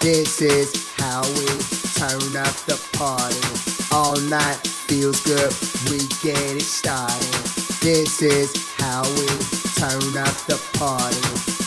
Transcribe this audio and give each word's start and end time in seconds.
This 0.00 0.40
is 0.40 0.92
how 0.96 1.22
we 1.22 1.46
turn 1.94 2.36
up 2.36 2.54
the 2.66 2.76
party. 2.98 3.38
All 3.92 4.16
night 4.28 4.58
feels 4.66 5.20
good, 5.22 5.52
we 5.90 5.98
get 6.22 6.56
it 6.56 6.62
started. 6.62 7.22
This 7.80 8.20
is 8.20 8.50
how 8.78 9.02
we 9.02 9.26
turn 9.78 10.16
up 10.18 10.34
the 10.46 10.58
party. 10.78 11.16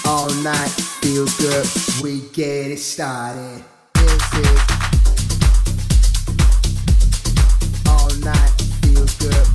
All 0.05 0.29
night 0.43 0.71
feels 1.01 1.37
good, 1.37 1.65
we 2.03 2.27
get 2.33 2.71
it 2.71 2.79
started. 2.79 3.63
This 3.93 4.33
is 4.33 4.61
all 7.87 8.09
night 8.19 8.51
feels 8.81 9.15
good. 9.15 9.54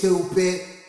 stupid 0.00 0.79